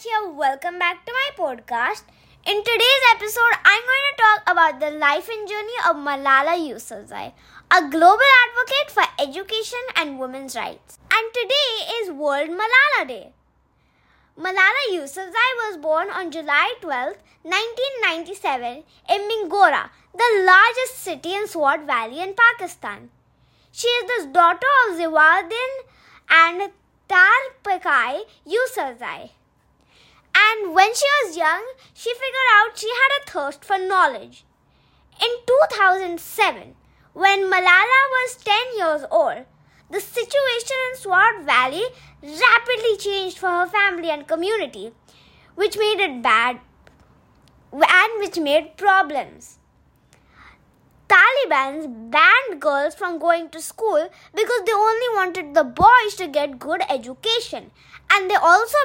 [0.00, 0.32] here.
[0.32, 2.02] Welcome back to my podcast.
[2.46, 7.32] In today's episode, I'm going to talk about the life and journey of Malala Yousafzai,
[7.70, 10.98] a global advocate for education and women's rights.
[11.12, 13.32] And today is World Malala Day.
[14.38, 21.84] Malala Yousafzai was born on July 12, 1997 in Mingora, the largest city in Swat
[21.86, 23.10] Valley in Pakistan.
[23.72, 25.72] She is the daughter of Ziauddin
[26.30, 26.72] and
[27.08, 29.30] Tor Pekai Yousafzai.
[30.34, 31.64] And when she was young,
[31.94, 34.44] she figured out she had a thirst for knowledge.
[35.20, 36.74] In 2007,
[37.12, 39.44] when Malala was 10 years old,
[39.90, 41.84] the situation in Swat Valley
[42.22, 44.92] rapidly changed for her family and community,
[45.54, 46.60] which made it bad
[47.72, 49.58] and which made problems.
[51.08, 56.58] Taliban's banned girls from going to school because they only wanted the boys to get
[56.58, 57.70] good education
[58.10, 58.78] and they also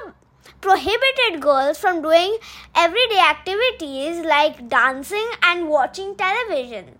[0.62, 2.38] prohibited girls from doing
[2.76, 7.00] everyday activities like dancing and watching television.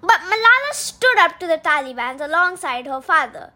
[0.00, 3.52] But Malala stood up to the Taliban alongside her father.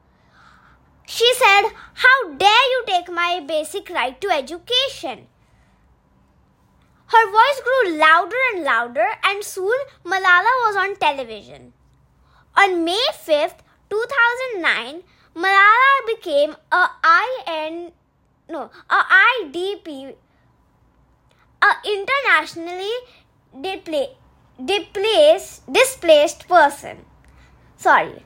[1.06, 5.27] She said, How dare you take my basic right to education?
[7.06, 11.73] Her voice grew louder and louder, and soon Malala was on television.
[12.56, 13.58] On May 5th,
[13.91, 15.02] 2009,
[15.36, 16.89] Malala became a
[17.47, 17.92] IN
[18.48, 20.14] no, a IDP,
[21.62, 22.92] a internationally
[23.61, 27.05] displaced, displaced person.
[27.77, 28.24] Sorry.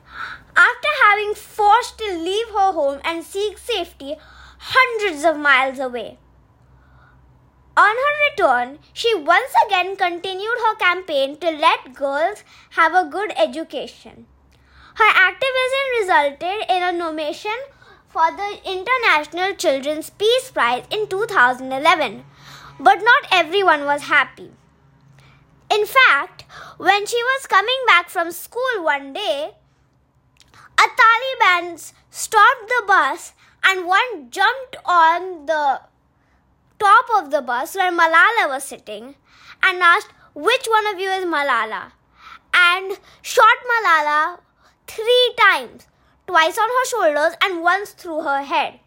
[0.55, 4.15] After having forced to leave her home and seek safety
[4.59, 6.19] hundreds of miles away.
[7.75, 13.33] On her return, she once again continued her campaign to let girls have a good
[13.37, 14.27] education.
[14.95, 17.57] Her activism resulted in a nomination
[18.11, 22.23] for the International Children's Peace Prize in 2011.
[22.79, 24.51] But not everyone was happy.
[25.71, 26.43] In fact,
[26.77, 29.51] when she was coming back from school one day,
[30.53, 33.33] a Taliban stopped the bus
[33.63, 35.81] and one jumped on the
[36.79, 39.15] top of the bus where Malala was sitting
[39.63, 41.91] and asked, Which one of you is Malala?
[42.53, 44.39] and shot Malala
[44.87, 45.87] three times
[46.31, 48.79] twice on her shoulders and once through her head.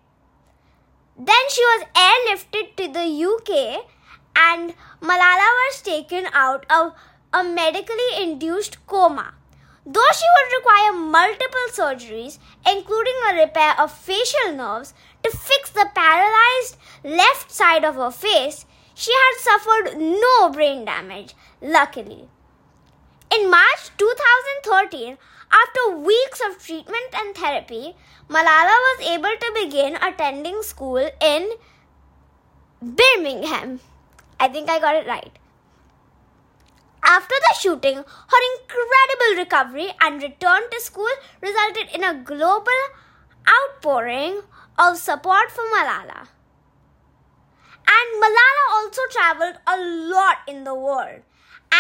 [1.19, 3.85] Then she was airlifted to the UK
[4.35, 4.73] and
[5.03, 6.95] Malala was taken out of
[7.35, 9.35] a medically induced coma.
[9.85, 15.91] Though she would require multiple surgeries, including a repair of facial nerves to fix the
[15.95, 22.29] paralyzed left side of her face, she had suffered no brain damage, luckily.
[23.35, 25.19] In March 2013,
[25.51, 27.97] after weeks of treatment and therapy,
[28.29, 31.51] Malala was able to begin attending school in
[32.81, 33.81] Birmingham.
[34.39, 35.33] I think I got it right.
[37.03, 42.83] After the shooting, her incredible recovery and return to school resulted in a global
[43.57, 44.43] outpouring
[44.79, 46.29] of support for Malala.
[47.99, 51.23] And Malala also traveled a lot in the world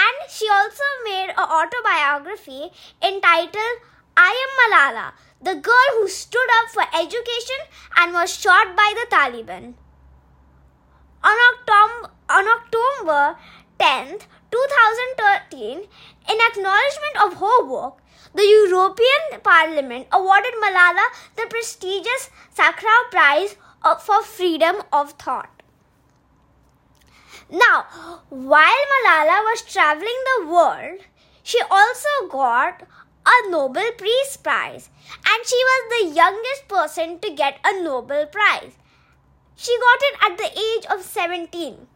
[0.02, 2.70] and she also made an autobiography
[3.02, 3.82] entitled
[4.16, 5.12] I Am Malala,
[5.42, 7.60] the girl who stood up for education
[7.96, 9.74] and was shot by the Taliban.
[11.22, 13.36] On October, on October
[13.80, 15.78] 10th, 2013,
[16.30, 17.94] in acknowledgement of her work,
[18.34, 21.06] the European Parliament awarded Malala
[21.36, 25.63] the prestigious Sakharov Prize uh, for Freedom of Thought.
[27.50, 27.86] Now,
[28.30, 31.00] while Malala was traveling the world,
[31.42, 32.82] she also got
[33.26, 34.90] a Nobel Peace Prize,
[35.26, 38.72] and she was the youngest person to get a Nobel Prize.
[39.56, 41.86] She got it at the age of 17.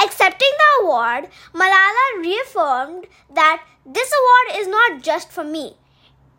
[0.00, 5.76] Accepting the award, Malala reaffirmed that this award is not just for me.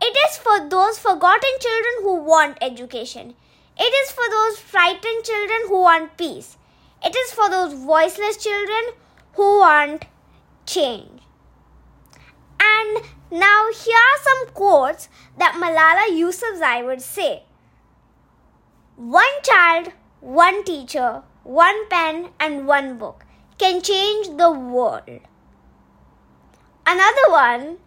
[0.00, 3.34] It is for those forgotten children who want education.
[3.76, 6.56] It is for those frightened children who want peace.
[7.02, 8.94] It is for those voiceless children
[9.34, 10.04] who want
[10.66, 11.22] change.
[12.60, 12.98] And
[13.30, 15.08] now here are some quotes
[15.38, 17.44] that Malala Yousafzai would say.
[18.96, 23.24] One child, one teacher, one pen and one book
[23.56, 25.20] can change the world.
[26.86, 27.78] Another one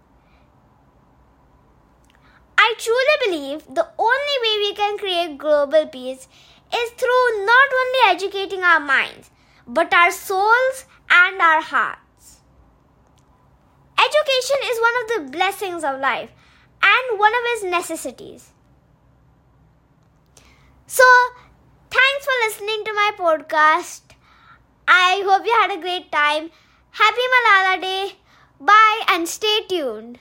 [2.57, 6.27] I truly believe the only way we can create global peace
[6.73, 9.29] is through not only educating our minds,
[9.67, 12.41] but our souls and our hearts.
[13.97, 16.31] Education is one of the blessings of life
[16.81, 18.49] and one of its necessities.
[20.87, 21.03] So,
[21.89, 24.01] thanks for listening to my podcast.
[24.87, 26.51] I hope you had a great time.
[26.91, 28.11] Happy Malala Day.
[28.59, 30.19] Bye and stay tuned.